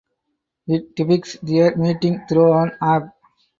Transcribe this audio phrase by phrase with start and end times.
[0.65, 3.15] It depicts their meeting through an app.